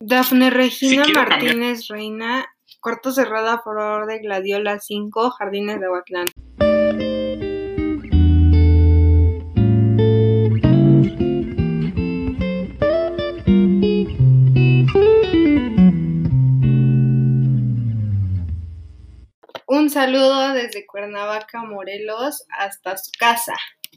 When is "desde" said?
20.52-20.86